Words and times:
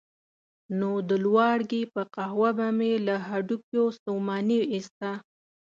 نو 0.79 0.91
د 1.09 1.11
لواړګي 1.25 1.83
په 1.93 2.01
قهوه 2.13 2.49
به 2.57 2.67
مې 2.77 2.93
له 3.07 3.15
هډوکیو 3.27 3.83
ستوماني 3.97 4.59
ایسته. 4.73 5.11